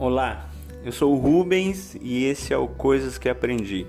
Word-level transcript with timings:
Olá, 0.00 0.48
eu 0.82 0.90
sou 0.92 1.12
o 1.12 1.18
Rubens 1.18 1.94
e 2.00 2.24
esse 2.24 2.54
é 2.54 2.56
o 2.56 2.66
Coisas 2.66 3.18
que 3.18 3.28
Aprendi. 3.28 3.86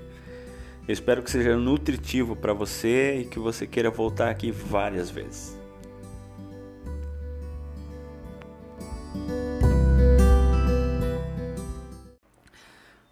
Eu 0.86 0.92
espero 0.92 1.22
que 1.22 1.30
seja 1.30 1.56
nutritivo 1.56 2.36
para 2.36 2.52
você 2.52 3.20
e 3.20 3.24
que 3.24 3.38
você 3.38 3.66
queira 3.66 3.88
voltar 3.90 4.28
aqui 4.28 4.50
várias 4.50 5.08
vezes. 5.08 5.58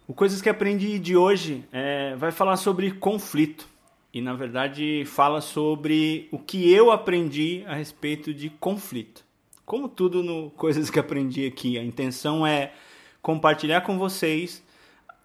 O 0.07 0.13
Coisas 0.13 0.39
que 0.39 0.47
Aprendi 0.47 0.99
de 0.99 1.17
hoje 1.17 1.65
é, 1.71 2.15
vai 2.17 2.31
falar 2.31 2.55
sobre 2.55 2.91
conflito 2.91 3.67
e, 4.13 4.21
na 4.21 4.35
verdade, 4.35 5.05
fala 5.07 5.41
sobre 5.41 6.29
o 6.31 6.37
que 6.37 6.71
eu 6.71 6.91
aprendi 6.91 7.63
a 7.65 7.73
respeito 7.73 8.31
de 8.31 8.51
conflito. 8.51 9.25
Como 9.65 9.89
tudo 9.89 10.21
no 10.21 10.51
Coisas 10.51 10.91
que 10.91 10.99
Aprendi 10.99 11.47
aqui, 11.47 11.79
a 11.79 11.83
intenção 11.83 12.45
é 12.45 12.71
compartilhar 13.21 13.81
com 13.81 13.97
vocês 13.97 14.63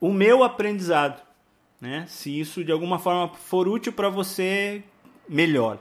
o 0.00 0.12
meu 0.12 0.42
aprendizado. 0.42 1.22
Né? 1.80 2.04
Se 2.08 2.38
isso 2.38 2.64
de 2.64 2.72
alguma 2.72 2.98
forma 2.98 3.28
for 3.34 3.68
útil 3.68 3.92
para 3.92 4.08
você, 4.08 4.82
melhor. 5.28 5.78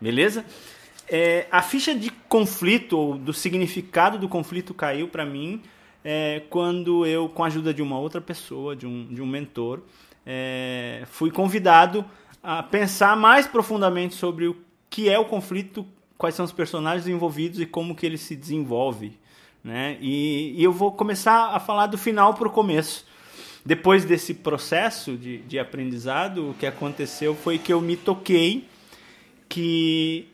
Beleza? 0.00 0.44
É, 1.08 1.46
a 1.50 1.60
ficha 1.60 1.94
de 1.94 2.10
conflito, 2.28 2.96
ou 2.96 3.18
do 3.18 3.32
significado 3.32 4.18
do 4.18 4.28
conflito, 4.28 4.72
caiu 4.72 5.08
para 5.08 5.26
mim 5.26 5.60
é, 6.04 6.42
quando 6.48 7.04
eu, 7.04 7.28
com 7.28 7.44
a 7.44 7.46
ajuda 7.46 7.74
de 7.74 7.82
uma 7.82 7.98
outra 7.98 8.20
pessoa, 8.20 8.74
de 8.74 8.86
um, 8.86 9.06
de 9.12 9.20
um 9.20 9.26
mentor, 9.26 9.80
é, 10.24 11.02
fui 11.06 11.30
convidado 11.30 12.04
a 12.42 12.62
pensar 12.62 13.16
mais 13.16 13.46
profundamente 13.46 14.14
sobre 14.14 14.46
o 14.46 14.56
que 14.88 15.08
é 15.08 15.18
o 15.18 15.24
conflito, 15.24 15.86
quais 16.16 16.34
são 16.34 16.44
os 16.44 16.52
personagens 16.52 17.06
envolvidos 17.06 17.60
e 17.60 17.66
como 17.66 17.94
que 17.94 18.06
ele 18.06 18.18
se 18.18 18.34
desenvolve. 18.34 19.18
Né? 19.62 19.98
E, 20.00 20.54
e 20.56 20.64
eu 20.64 20.72
vou 20.72 20.92
começar 20.92 21.54
a 21.54 21.60
falar 21.60 21.86
do 21.86 21.98
final 21.98 22.34
para 22.34 22.48
o 22.48 22.50
começo. 22.50 23.06
Depois 23.64 24.04
desse 24.04 24.32
processo 24.32 25.16
de, 25.16 25.38
de 25.38 25.58
aprendizado, 25.58 26.50
o 26.50 26.54
que 26.54 26.66
aconteceu 26.66 27.34
foi 27.34 27.58
que 27.58 27.72
eu 27.72 27.80
me 27.80 27.96
toquei 27.96 28.66
que 29.48 30.26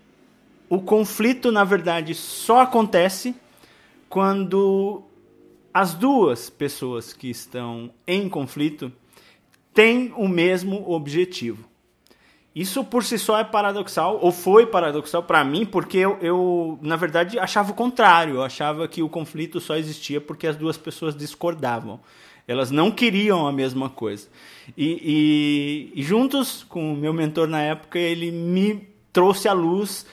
o 0.69 0.81
conflito, 0.81 1.51
na 1.51 1.65
verdade, 1.65 2.15
só 2.15 2.61
acontece 2.61 3.35
quando 4.09 5.03
as 5.75 5.95
duas 5.95 6.49
pessoas 6.49 7.13
que 7.13 7.29
estão 7.29 7.91
em 8.07 8.29
conflito 8.29 8.93
têm 9.75 10.13
o 10.17 10.29
mesmo 10.29 10.91
objetivo. 10.91 11.69
Isso 12.57 12.83
por 12.83 13.05
si 13.05 13.19
só 13.19 13.39
é 13.39 13.45
paradoxal, 13.45 14.19
ou 14.23 14.33
foi 14.33 14.65
paradoxal 14.65 15.23
para 15.23 15.45
mim, 15.45 15.67
porque 15.67 15.99
eu, 15.99 16.17
eu, 16.23 16.79
na 16.81 16.97
verdade, 16.97 17.39
achava 17.39 17.71
o 17.71 17.75
contrário. 17.75 18.37
Eu 18.37 18.43
achava 18.43 18.89
que 18.89 19.03
o 19.03 19.11
conflito 19.11 19.61
só 19.61 19.77
existia 19.77 20.23
porque 20.23 20.47
as 20.47 20.57
duas 20.57 20.79
pessoas 20.79 21.15
discordavam. 21.15 22.01
Elas 22.49 22.71
não 22.71 22.91
queriam 22.91 23.47
a 23.47 23.53
mesma 23.53 23.91
coisa. 23.91 24.27
E, 24.75 25.93
e, 25.95 26.01
e 26.01 26.03
juntos 26.03 26.65
com 26.67 26.95
o 26.95 26.97
meu 26.97 27.13
mentor 27.13 27.47
na 27.47 27.61
época, 27.61 27.99
ele 27.99 28.31
me 28.31 28.89
trouxe 29.13 29.47
à 29.49 29.53
luz 29.53 30.07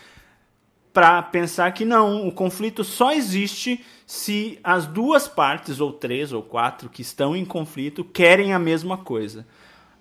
para 0.91 1.21
pensar 1.21 1.71
que 1.71 1.85
não, 1.85 2.27
o 2.27 2.31
conflito 2.33 2.83
só 2.83 3.13
existe 3.13 3.81
se 4.05 4.59
as 4.61 4.85
duas 4.85 5.29
partes, 5.29 5.79
ou 5.79 5.93
três 5.93 6.33
ou 6.33 6.43
quatro, 6.43 6.89
que 6.89 7.03
estão 7.03 7.37
em 7.37 7.45
conflito, 7.45 8.03
querem 8.03 8.51
a 8.51 8.59
mesma 8.59 8.97
coisa. 8.97 9.47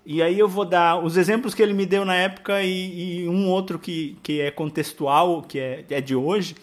E 0.05 0.21
aí 0.21 0.39
eu 0.39 0.49
vou 0.49 0.65
dar 0.65 0.99
os 0.99 1.17
exemplos 1.17 1.55
que 1.55 1.63
ele 1.63 1.73
me 1.73 1.87
deu 1.87 2.05
na 2.05 2.17
época 2.17 2.63
e, 2.63 3.21
e 3.21 3.29
um 3.29 3.49
outro 3.49 3.79
que, 3.79 4.17
que 4.23 4.41
é 4.41 4.51
contextual, 4.51 5.43
que 5.43 5.59
é, 5.59 5.85
é 5.91 6.01
de 6.01 6.17
hoje, 6.17 6.57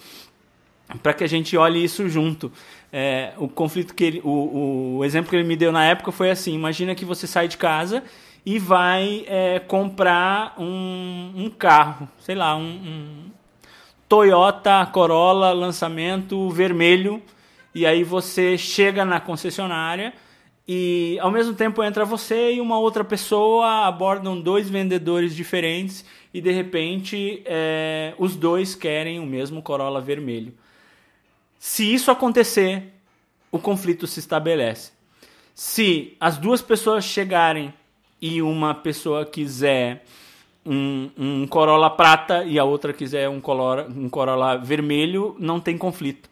para 1.01 1.13
que 1.13 1.23
a 1.23 1.27
gente 1.27 1.55
olhe 1.55 1.81
isso 1.81 2.09
junto. 2.09 2.51
É, 2.91 3.33
o 3.37 3.47
conflito 3.47 3.95
que 3.95 4.03
ele, 4.03 4.21
o, 4.23 4.97
o 4.97 5.05
exemplo 5.05 5.29
que 5.29 5.35
ele 5.35 5.47
me 5.47 5.55
deu 5.55 5.71
na 5.71 5.85
época 5.85 6.11
foi 6.11 6.31
assim: 6.31 6.53
imagina 6.53 6.95
que 6.95 7.05
você 7.05 7.25
sai 7.27 7.47
de 7.47 7.57
casa 7.57 8.03
e 8.45 8.59
vai 8.59 9.23
é, 9.27 9.59
comprar 9.59 10.55
um, 10.57 11.33
um, 11.35 11.49
carro, 11.49 12.09
sei 12.19 12.35
lá, 12.35 12.57
um, 12.57 12.61
um 12.61 13.31
Toyota 14.07 14.85
Corolla 14.87 15.51
lançamento 15.51 16.49
vermelho, 16.49 17.21
e 17.75 17.85
aí 17.85 18.03
você 18.03 18.57
chega 18.57 19.05
na 19.05 19.19
concessionária 19.19 20.13
e 20.71 21.17
ao 21.19 21.31
mesmo 21.31 21.55
tempo 21.55 21.83
entra 21.83 22.05
você 22.05 22.53
e 22.53 22.61
uma 22.61 22.77
outra 22.77 23.03
pessoa, 23.03 23.87
abordam 23.87 24.39
dois 24.39 24.69
vendedores 24.69 25.35
diferentes 25.35 26.05
e 26.31 26.39
de 26.39 26.51
repente 26.51 27.41
é, 27.43 28.13
os 28.19 28.35
dois 28.35 28.75
querem 28.75 29.19
o 29.19 29.25
mesmo 29.25 29.63
Corolla 29.63 29.99
vermelho. 29.99 30.53
Se 31.57 31.91
isso 31.91 32.11
acontecer, 32.11 32.93
o 33.51 33.57
conflito 33.57 34.05
se 34.05 34.19
estabelece. 34.19 34.91
Se 35.55 36.15
as 36.19 36.37
duas 36.37 36.61
pessoas 36.61 37.03
chegarem 37.03 37.73
e 38.21 38.39
uma 38.39 38.75
pessoa 38.75 39.25
quiser 39.25 40.05
um, 40.63 41.09
um 41.17 41.47
Corolla 41.47 41.89
prata 41.89 42.43
e 42.43 42.59
a 42.59 42.63
outra 42.63 42.93
quiser 42.93 43.27
um 43.27 43.41
Corolla, 43.41 43.87
um 43.89 44.07
Corolla 44.07 44.55
vermelho, 44.55 45.35
não 45.39 45.59
tem 45.59 45.79
conflito. 45.79 46.29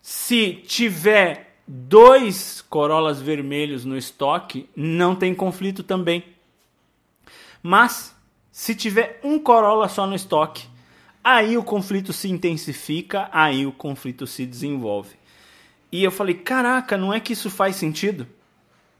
Se 0.00 0.52
tiver 0.52 1.53
dois 1.66 2.62
Corollas 2.62 3.20
vermelhos 3.20 3.84
no 3.84 3.96
estoque, 3.96 4.68
não 4.76 5.14
tem 5.14 5.34
conflito 5.34 5.82
também. 5.82 6.24
Mas 7.62 8.14
se 8.52 8.74
tiver 8.74 9.20
um 9.24 9.38
Corolla 9.38 9.88
só 9.88 10.06
no 10.06 10.14
estoque, 10.14 10.66
aí 11.22 11.56
o 11.56 11.64
conflito 11.64 12.12
se 12.12 12.28
intensifica, 12.28 13.28
aí 13.32 13.66
o 13.66 13.72
conflito 13.72 14.26
se 14.26 14.44
desenvolve. 14.44 15.16
E 15.90 16.04
eu 16.04 16.10
falei: 16.10 16.34
caraca, 16.34 16.96
não 16.96 17.12
é 17.12 17.20
que 17.20 17.32
isso 17.32 17.50
faz 17.50 17.76
sentido? 17.76 18.26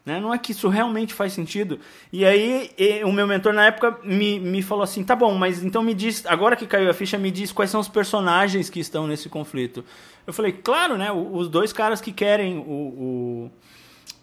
Né? 0.05 0.21
Não 0.21 0.35
é 0.35 0.39
que 0.39 0.53
isso 0.53 0.69
realmente 0.69 1.15
faz 1.15 1.33
sentido. 1.33 1.81
E 2.13 2.25
aí 2.25 2.71
e, 2.77 3.03
o 3.05 3.13
meu 3.13 3.27
mentor 3.27 3.55
na 3.55 3.67
época 3.67 3.99
me, 4.05 4.39
me 4.39 4.61
falou 4.61 4.85
assim, 4.85 5.03
tá 5.03 5.17
bom, 5.17 5.35
mas 5.35 5.65
então 5.65 5.83
me 5.83 5.95
diz, 5.95 6.27
agora 6.27 6.57
que 6.57 6.67
caiu 6.67 6.91
a 6.91 6.95
ficha, 6.95 7.17
me 7.17 7.31
diz 7.31 7.53
quais 7.53 7.71
são 7.71 7.81
os 7.81 7.89
personagens 7.89 8.69
que 8.69 8.81
estão 8.81 9.07
nesse 9.07 9.29
conflito. 9.31 9.83
Eu 10.27 10.33
falei, 10.33 10.53
claro, 10.53 10.99
né? 10.99 11.11
Os 11.11 11.49
dois 11.49 11.73
caras 11.73 12.01
que 12.01 12.13
querem 12.13 12.59
o, 12.59 13.51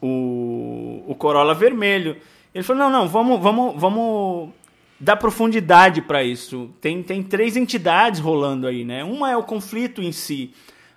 o, 0.01 0.07
o, 0.07 1.03
o 1.07 1.15
Corolla 1.15 1.55
vermelho. 1.55 2.17
Ele 2.53 2.63
falou, 2.63 2.83
não, 2.83 2.89
não, 2.91 3.07
vamos, 3.07 3.41
vamos, 3.41 3.79
vamos 3.79 4.49
dar 4.99 5.15
profundidade 5.15 6.01
para 6.01 6.23
isso. 6.23 6.69
Tem, 6.79 7.01
tem 7.01 7.23
três 7.23 7.57
entidades 7.57 8.19
rolando 8.19 8.67
aí, 8.67 8.85
né? 8.85 9.03
Uma 9.03 9.31
é 9.31 9.37
o 9.37 9.43
conflito 9.43 9.99
em 10.01 10.11
si, 10.11 10.53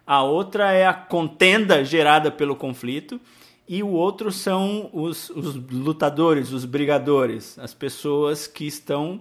a 0.06 0.22
outra 0.22 0.72
é 0.72 0.86
a 0.86 0.92
contenda 0.92 1.82
gerada 1.82 2.30
pelo 2.30 2.54
conflito 2.54 3.18
e 3.66 3.82
o 3.82 3.88
outro 3.88 4.30
são 4.30 4.90
os, 4.92 5.30
os 5.30 5.54
lutadores, 5.54 6.52
os 6.52 6.64
brigadores, 6.64 7.58
as 7.58 7.72
pessoas 7.72 8.46
que 8.46 8.66
estão 8.66 9.20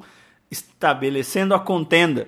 estabelecendo 0.51 1.53
a 1.53 1.59
contenda. 1.59 2.27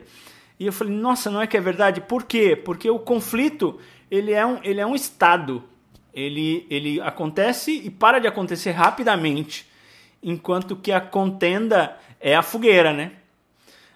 E 0.60 0.66
eu 0.66 0.74
falei, 0.74 0.94
nossa, 0.94 1.30
não 1.30 1.42
é 1.42 1.48
que 1.48 1.58
é 1.58 1.62
verdade? 1.62 2.00
Por 2.02 2.24
quê? 2.24 2.56
Porque 2.56 2.90
o 2.90 3.00
conflito 3.00 3.78
ele 4.10 4.32
é 4.32 4.46
um, 4.46 4.60
ele 4.64 4.80
é 4.80 4.86
um 4.86 4.96
estado. 4.96 5.64
Ele, 6.14 6.66
ele 6.70 7.02
acontece 7.02 7.72
e 7.72 7.90
para 7.90 8.20
de 8.20 8.28
acontecer 8.28 8.72
rapidamente, 8.72 9.70
enquanto 10.24 10.76
que 10.76 10.94
a 10.94 11.02
contenda 11.02 11.98
é 12.22 12.34
a 12.36 12.42
fogueira, 12.42 12.94
né? 12.94 13.12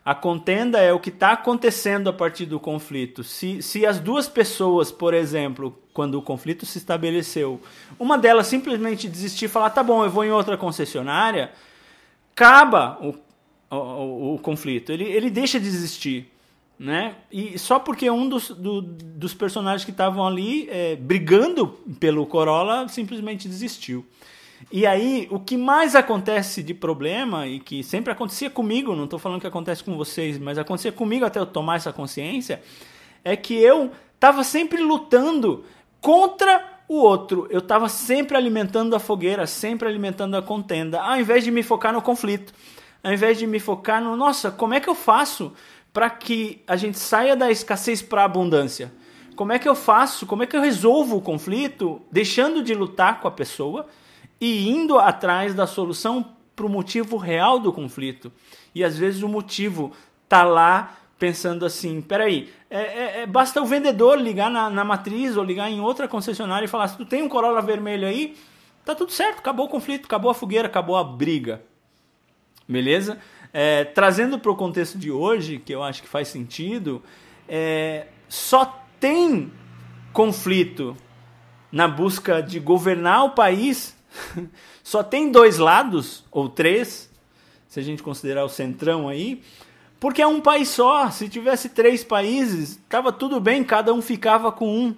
A 0.04 0.16
contenda 0.16 0.80
é 0.80 0.94
o 0.94 1.00
que 1.00 1.10
está 1.10 1.34
acontecendo 1.34 2.10
a 2.10 2.14
partir 2.14 2.46
do 2.46 2.60
conflito. 2.60 3.24
Se, 3.24 3.62
se 3.62 3.86
as 3.86 4.00
duas 4.00 4.28
pessoas, 4.28 4.92
por 4.92 5.14
exemplo, 5.14 5.78
quando 5.94 6.16
o 6.16 6.22
conflito 6.22 6.66
se 6.66 6.78
estabeleceu, 6.78 7.62
uma 8.00 8.18
delas 8.18 8.48
simplesmente 8.48 9.08
desistir 9.08 9.46
e 9.46 9.50
falar: 9.50 9.70
tá 9.72 9.84
bom, 9.84 10.04
eu 10.04 10.10
vou 10.10 10.24
em 10.24 10.32
outra 10.32 10.58
concessionária, 10.58 11.52
acaba 12.34 12.98
o, 13.02 13.16
o, 13.76 14.36
o 14.36 14.40
conflito. 14.40 14.92
Ele, 14.92 15.04
ele 15.04 15.30
deixa 15.30 15.60
de 15.60 15.68
existir. 15.68 16.32
Né? 16.80 17.16
E 17.30 17.60
só 17.60 17.78
porque 17.78 18.10
um 18.10 18.30
dos, 18.30 18.52
do, 18.52 18.82
dos 18.82 19.34
personagens 19.34 19.84
que 19.84 19.92
estavam 19.92 20.26
ali 20.26 20.70
é, 20.70 20.96
brigando 20.96 21.68
pelo 22.00 22.26
Corolla 22.26 22.88
simplesmente 22.88 23.50
desistiu. 23.50 24.06
E 24.72 24.86
aí, 24.86 25.28
o 25.32 25.40
que 25.40 25.58
mais 25.58 25.96
acontece 25.96 26.62
de 26.62 26.74
problema, 26.74 27.48
e 27.48 27.60
que 27.60 27.84
sempre 27.84 28.12
acontecia 28.12 28.50
comigo, 28.50 28.96
não 28.96 29.06
estou 29.06 29.18
falando 29.18 29.42
que 29.42 29.48
acontece 29.48 29.84
com 29.84 29.96
vocês, 29.96 30.38
mas 30.38 30.58
acontecia 30.58 30.92
comigo 30.92 31.26
até 31.26 31.40
eu 31.40 31.46
tomar 31.46 31.78
essa 31.78 31.94
consciência, 31.94 32.62
é 33.24 33.36
que 33.36 33.54
eu 33.56 33.92
estava 34.16 34.44
sempre 34.44 34.82
lutando 34.82 35.64
contra 36.02 36.80
o 36.88 36.96
outro. 36.96 37.48
Eu 37.50 37.60
estava 37.60 37.88
sempre 37.88 38.36
alimentando 38.36 38.96
a 38.96 39.00
fogueira, 39.00 39.48
sempre 39.48 39.88
alimentando 39.88 40.36
a 40.36 40.42
contenda, 40.42 41.00
ao 41.02 41.18
invés 41.20 41.44
de 41.44 41.52
me 41.52 41.64
focar 41.64 41.94
no 41.94 42.02
conflito. 42.02 42.54
Ao 43.02 43.14
invés 43.14 43.38
de 43.38 43.48
me 43.48 43.60
focar 43.60 44.04
no, 44.04 44.16
nossa, 44.18 44.52
como 44.52 44.74
é 44.74 44.80
que 44.80 44.90
eu 44.90 44.96
faço 44.96 45.54
para 45.94 46.10
que 46.10 46.62
a 46.68 46.76
gente 46.76 47.00
saia 47.00 47.36
da 47.36 47.50
escassez 47.50 48.02
para 48.02 48.24
a 48.24 48.26
abundância? 48.26 48.92
Como 49.38 49.54
é 49.54 49.60
que 49.60 49.70
eu 49.70 49.76
faço? 49.76 50.26
Como 50.26 50.44
é 50.44 50.46
que 50.46 50.56
eu 50.56 50.62
resolvo 50.62 51.16
o 51.16 51.22
conflito 51.22 52.02
deixando 52.12 52.62
de 52.62 52.74
lutar 52.74 53.22
com 53.22 53.28
a 53.28 53.32
pessoa? 53.32 53.88
E 54.40 54.70
indo 54.70 54.98
atrás 54.98 55.54
da 55.54 55.68
solução 55.68 56.26
para 56.56 56.66
o 56.66 56.70
motivo 56.70 57.18
real 57.18 57.60
do 57.60 57.72
conflito. 57.72 58.32
E 58.74 58.84
às 58.84 58.98
vezes 58.98 59.24
o 59.24 59.28
motivo 59.28 59.92
está 60.24 60.44
lá 60.44 60.98
pensando 61.18 61.66
assim: 61.66 62.02
peraí, 62.02 62.50
é, 62.70 62.80
é, 62.80 63.22
é, 63.22 63.26
basta 63.28 63.62
o 63.62 63.66
vendedor 63.66 64.20
ligar 64.20 64.50
na, 64.50 64.70
na 64.70 64.84
matriz 64.84 65.36
ou 65.36 65.44
ligar 65.44 65.70
em 65.70 65.82
outra 65.82 66.08
concessionária 66.08 66.66
e 66.66 66.70
falar: 66.70 66.88
se 66.88 66.98
tu 66.98 67.06
tem 67.06 67.22
um 67.22 67.30
Corolla 67.30 67.62
vermelho 67.62 68.08
aí, 68.08 68.36
tá 68.86 68.96
tudo 68.96 69.12
certo, 69.12 69.40
acabou 69.40 69.66
o 69.66 69.70
conflito, 69.70 70.06
acabou 70.06 70.32
a 70.32 70.34
fogueira, 70.34 70.68
acabou 70.68 70.98
a 70.98 71.04
briga. 71.04 71.62
Beleza? 72.68 73.18
É, 73.52 73.84
trazendo 73.84 74.38
para 74.38 74.52
o 74.52 74.56
contexto 74.56 74.98
de 74.98 75.12
hoje, 75.12 75.58
que 75.58 75.74
eu 75.74 75.82
acho 75.84 76.04
que 76.04 76.08
faz 76.08 76.28
sentido, 76.28 77.02
é, 77.48 78.08
só 78.28 78.84
tem 79.00 79.52
conflito 80.14 80.96
na 81.72 81.88
busca 81.88 82.42
de 82.42 82.60
governar 82.60 83.26
o 83.26 83.32
país, 83.32 83.98
só 84.84 85.04
tem 85.04 85.32
dois 85.32 85.58
lados, 85.58 86.24
ou 86.32 86.50
três, 86.50 87.10
se 87.68 87.80
a 87.80 87.84
gente 87.84 88.02
considerar 88.02 88.44
o 88.44 88.50
centrão 88.50 89.08
aí, 89.08 89.42
porque 90.00 90.22
é 90.22 90.28
um 90.28 90.40
país 90.40 90.70
só. 90.70 91.10
Se 91.12 91.28
tivesse 91.28 91.70
três 91.70 92.04
países, 92.04 92.80
tava 92.88 93.12
tudo 93.12 93.40
bem, 93.40 93.64
cada 93.64 93.94
um 93.94 94.02
ficava 94.02 94.52
com 94.52 94.68
um. 94.68 94.96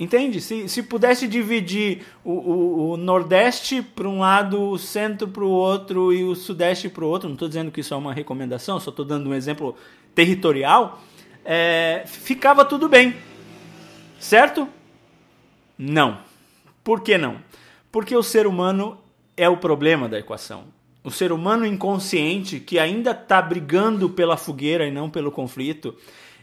Entende? 0.00 0.40
Se, 0.40 0.68
se 0.68 0.82
pudesse 0.82 1.26
dividir 1.26 2.04
o, 2.24 2.30
o, 2.30 2.90
o 2.90 2.96
Nordeste 2.96 3.82
para 3.82 4.08
um 4.08 4.20
lado, 4.20 4.70
o 4.70 4.78
Centro 4.78 5.26
para 5.26 5.42
o 5.42 5.50
outro 5.50 6.12
e 6.12 6.22
o 6.22 6.36
Sudeste 6.36 6.88
para 6.88 7.04
o 7.04 7.08
outro, 7.08 7.28
não 7.28 7.34
estou 7.34 7.48
dizendo 7.48 7.72
que 7.72 7.80
isso 7.80 7.94
é 7.94 7.96
uma 7.96 8.12
recomendação, 8.12 8.78
só 8.78 8.90
estou 8.90 9.04
dando 9.04 9.28
um 9.28 9.34
exemplo 9.34 9.76
territorial, 10.14 11.02
é, 11.44 12.04
ficava 12.06 12.64
tudo 12.64 12.88
bem. 12.88 13.16
Certo? 14.20 14.68
Não. 15.76 16.18
Por 16.84 17.00
que 17.00 17.18
não? 17.18 17.36
Porque 17.90 18.16
o 18.16 18.22
ser 18.22 18.46
humano 18.46 18.98
é 19.36 19.48
o 19.48 19.56
problema 19.56 20.08
da 20.08 20.18
equação. 20.18 20.64
O 21.02 21.10
ser 21.10 21.32
humano 21.32 21.64
inconsciente 21.64 22.60
que 22.60 22.78
ainda 22.78 23.12
está 23.12 23.40
brigando 23.40 24.10
pela 24.10 24.36
fogueira 24.36 24.86
e 24.86 24.90
não 24.90 25.08
pelo 25.08 25.30
conflito, 25.30 25.94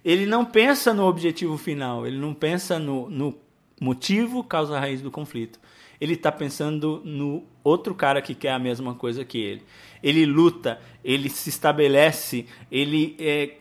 ele 0.03 0.25
não 0.25 0.45
pensa 0.45 0.94
no 0.94 1.06
objetivo 1.06 1.57
final, 1.57 2.07
ele 2.07 2.18
não 2.18 2.33
pensa 2.33 2.80
no, 2.80 3.09
no 3.09 3.36
motivo, 3.80 4.44
causa 4.44 4.80
raiz 4.80 5.01
do 5.01 5.12
conflito. 5.12 5.59
Ele 6.00 6.13
está 6.13 6.31
pensando 6.31 7.01
no 7.03 7.44
outro 7.63 7.94
cara 7.95 8.21
que 8.21 8.36
quer 8.36 8.51
a 8.51 8.59
mesma 8.59 8.95
coisa 8.95 9.24
que 9.24 9.38
ele. 9.38 9.63
Ele 10.03 10.25
luta, 10.25 10.80
ele 11.03 11.30
se 11.30 11.50
estabelece, 11.50 12.45
ele 12.71 13.15
é, 13.19 13.57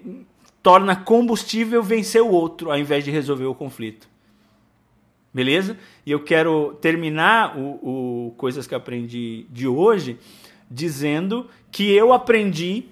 torna 0.62 0.96
combustível 0.96 1.82
vencer 1.82 2.22
o 2.22 2.31
outro, 2.31 2.70
ao 2.70 2.78
invés 2.78 3.04
de 3.04 3.10
resolver 3.10 3.46
o 3.46 3.54
conflito. 3.54 4.08
Beleza? 5.34 5.76
E 6.06 6.12
eu 6.12 6.20
quero 6.20 6.78
terminar 6.81 7.58
o, 7.58 8.28
o 8.28 8.34
Coisas 8.36 8.69
que 8.69 8.75
Aprendi 8.75 9.46
de 9.50 9.66
hoje 9.66 10.16
dizendo 10.70 11.50
que 11.72 11.90
eu 11.90 12.12
aprendi, 12.12 12.84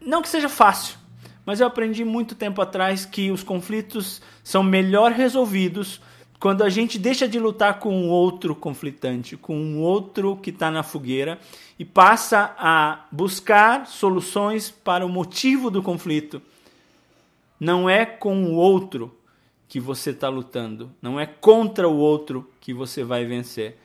não 0.00 0.22
que 0.22 0.28
seja 0.28 0.48
fácil, 0.48 0.96
mas 1.44 1.60
eu 1.60 1.66
aprendi 1.66 2.04
muito 2.04 2.36
tempo 2.36 2.62
atrás 2.62 3.04
que 3.04 3.32
os 3.32 3.42
conflitos 3.42 4.22
são 4.42 4.62
melhor 4.62 5.10
resolvidos 5.10 6.00
quando 6.38 6.62
a 6.62 6.70
gente 6.70 6.98
deixa 6.98 7.28
de 7.28 7.38
lutar 7.38 7.80
com 7.80 7.94
um 7.94 8.08
outro 8.08 8.54
conflitante, 8.54 9.36
com 9.36 9.56
um 9.56 9.80
outro 9.80 10.36
que 10.36 10.50
está 10.50 10.70
na 10.70 10.82
fogueira 10.82 11.38
e 11.78 11.84
passa 11.84 12.54
a 12.56 13.04
buscar 13.10 13.86
soluções 13.86 14.70
para 14.70 15.04
o 15.04 15.08
motivo 15.08 15.70
do 15.70 15.82
conflito. 15.82 16.40
Não 17.58 17.90
é 17.90 18.06
com 18.06 18.44
o 18.44 18.54
outro 18.54 19.14
que 19.70 19.80
você 19.80 20.10
está 20.10 20.28
lutando, 20.28 20.92
não 21.00 21.18
é 21.18 21.24
contra 21.24 21.88
o 21.88 21.96
outro 21.96 22.50
que 22.60 22.74
você 22.74 23.02
vai 23.02 23.24
vencer. 23.24 23.78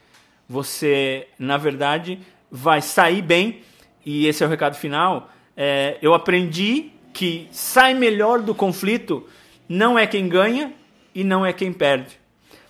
Você, 0.49 1.27
na 1.39 1.55
verdade, 1.55 2.19
vai 2.51 2.81
sair 2.81 3.21
bem, 3.21 3.61
e 4.05 4.27
esse 4.27 4.43
é 4.43 4.47
o 4.47 4.49
recado 4.49 4.75
final. 4.75 5.29
É, 5.55 5.97
eu 6.01 6.13
aprendi 6.13 6.91
que 7.13 7.47
sai 7.51 7.93
melhor 7.93 8.41
do 8.41 8.53
conflito 8.53 9.25
não 9.69 9.97
é 9.97 10.05
quem 10.05 10.27
ganha 10.27 10.73
e 11.13 11.23
não 11.23 11.45
é 11.45 11.53
quem 11.53 11.71
perde 11.71 12.19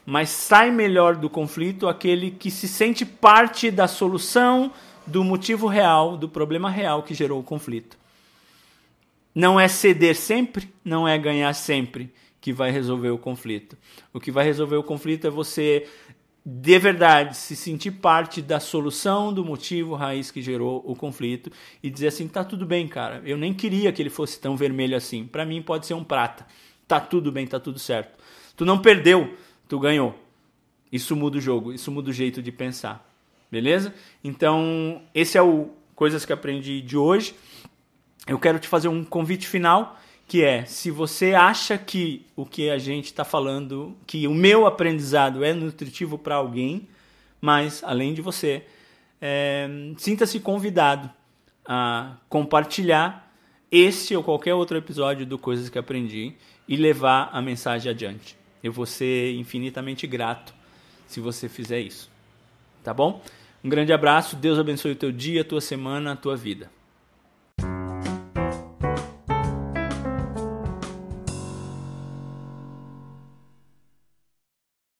mas 0.05 0.29
sai 0.29 0.69
melhor 0.69 1.15
do 1.15 1.29
conflito 1.29 1.87
aquele 1.87 2.29
que 2.29 2.51
se 2.51 2.67
sente 2.67 3.03
parte 3.03 3.71
da 3.71 3.87
solução 3.87 4.71
do 5.07 5.23
motivo 5.23 5.67
real, 5.67 6.15
do 6.15 6.29
problema 6.29 6.69
real 6.69 7.01
que 7.01 7.13
gerou 7.13 7.39
o 7.39 7.43
conflito. 7.43 7.97
Não 9.33 9.59
é 9.59 9.67
ceder 9.67 10.15
sempre, 10.15 10.71
não 10.83 11.07
é 11.07 11.17
ganhar 11.17 11.53
sempre 11.53 12.13
que 12.45 12.53
vai 12.53 12.69
resolver 12.69 13.09
o 13.09 13.17
conflito. 13.17 13.75
O 14.13 14.19
que 14.19 14.29
vai 14.29 14.45
resolver 14.45 14.75
o 14.75 14.83
conflito 14.83 15.25
é 15.25 15.31
você 15.31 15.87
de 16.45 16.77
verdade 16.77 17.35
se 17.35 17.55
sentir 17.55 17.89
parte 17.89 18.39
da 18.39 18.59
solução 18.59 19.33
do 19.33 19.43
motivo 19.43 19.95
raiz 19.95 20.29
que 20.29 20.43
gerou 20.43 20.79
o 20.85 20.95
conflito 20.95 21.51
e 21.81 21.89
dizer 21.89 22.09
assim, 22.09 22.27
tá 22.27 22.43
tudo 22.43 22.63
bem, 22.63 22.87
cara. 22.87 23.19
Eu 23.25 23.35
nem 23.35 23.51
queria 23.51 23.91
que 23.91 23.99
ele 23.99 24.11
fosse 24.11 24.39
tão 24.39 24.55
vermelho 24.55 24.95
assim. 24.95 25.25
Para 25.25 25.43
mim 25.43 25.59
pode 25.59 25.87
ser 25.87 25.95
um 25.95 26.03
prata. 26.03 26.45
Tá 26.87 26.99
tudo 26.99 27.31
bem, 27.31 27.47
tá 27.47 27.59
tudo 27.59 27.79
certo. 27.79 28.15
Tu 28.55 28.63
não 28.63 28.77
perdeu, 28.77 29.35
tu 29.67 29.79
ganhou. 29.79 30.13
Isso 30.91 31.15
muda 31.15 31.39
o 31.39 31.41
jogo, 31.41 31.73
isso 31.73 31.91
muda 31.91 32.11
o 32.11 32.13
jeito 32.13 32.43
de 32.43 32.51
pensar. 32.51 33.11
Beleza? 33.51 33.91
Então, 34.23 35.01
esse 35.15 35.35
é 35.35 35.41
o 35.41 35.71
coisas 35.95 36.27
que 36.27 36.31
aprendi 36.31 36.79
de 36.79 36.95
hoje. 36.95 37.33
Eu 38.27 38.37
quero 38.37 38.59
te 38.59 38.67
fazer 38.67 38.87
um 38.87 39.03
convite 39.03 39.47
final, 39.47 39.99
que 40.27 40.43
é, 40.43 40.65
se 40.65 40.89
você 40.89 41.33
acha 41.33 41.77
que 41.77 42.25
o 42.35 42.45
que 42.45 42.69
a 42.69 42.77
gente 42.77 43.05
está 43.05 43.23
falando, 43.23 43.95
que 44.07 44.27
o 44.27 44.33
meu 44.33 44.65
aprendizado 44.65 45.43
é 45.43 45.53
nutritivo 45.53 46.17
para 46.17 46.35
alguém, 46.35 46.87
mas 47.39 47.83
além 47.83 48.13
de 48.13 48.21
você, 48.21 48.63
é, 49.21 49.67
sinta-se 49.97 50.39
convidado 50.39 51.09
a 51.65 52.15
compartilhar 52.27 53.31
este 53.71 54.15
ou 54.15 54.23
qualquer 54.23 54.53
outro 54.53 54.77
episódio 54.77 55.25
do 55.25 55.37
Coisas 55.37 55.69
que 55.69 55.77
Aprendi 55.77 56.33
e 56.67 56.75
levar 56.75 57.29
a 57.31 57.41
mensagem 57.41 57.91
adiante. 57.91 58.35
Eu 58.63 58.71
vou 58.71 58.85
ser 58.85 59.35
infinitamente 59.35 60.07
grato 60.07 60.53
se 61.07 61.19
você 61.19 61.47
fizer 61.47 61.81
isso. 61.81 62.09
Tá 62.83 62.93
bom? 62.93 63.21
Um 63.63 63.69
grande 63.69 63.93
abraço, 63.93 64.35
Deus 64.35 64.57
abençoe 64.57 64.91
o 64.91 64.95
teu 64.95 65.11
dia, 65.11 65.41
a 65.41 65.45
tua 65.45 65.61
semana, 65.61 66.13
a 66.13 66.15
tua 66.15 66.35
vida. 66.35 66.69